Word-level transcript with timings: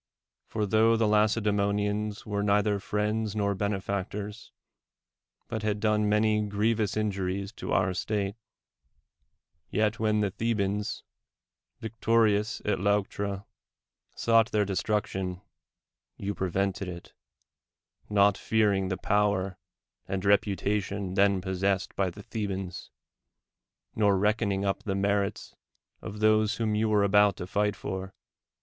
For, 0.47 0.65
tho 0.65 0.95
the 0.97 1.05
Lacedeemonians 1.07 2.25
were 2.25 2.41
neither 2.41 2.79
friends 2.79 3.35
nor 3.35 3.53
benefactors, 3.53 4.51
but 5.47 5.61
had 5.61 5.79
done 5.79 6.09
many 6.09 6.41
grievous 6.41 6.97
injuries 6.97 7.51
to 7.57 7.71
our 7.71 7.93
state, 7.93 8.35
yet 9.69 9.99
when 9.99 10.21
the 10.21 10.31
Thebans, 10.31 11.03
victorious 11.81 12.63
at 12.65 12.79
Leuctra, 12.79 13.45
sought 14.15 14.51
their 14.51 14.65
destruction, 14.65 15.39
you 16.17 16.33
prevented 16.33 16.87
it, 16.87 17.13
not 18.09 18.39
fearing 18.39 18.87
the 18.87 18.97
power 18.97 19.59
and 20.07 20.25
reputation 20.25 21.13
then 21.13 21.41
possessed 21.41 21.95
by 21.95 22.09
the 22.09 22.23
The 22.27 22.47
bans, 22.47 22.89
nor 23.95 24.17
reckoning 24.17 24.61
np 24.63 24.81
the 24.81 24.95
merits 24.95 25.55
of 26.01 26.21
those 26.21 26.55
whom 26.55 26.73
you 26.73 26.89
were 26.89 27.03
about 27.03 27.35
to 27.37 27.45
fight 27.45 27.75
for. 27.75 28.15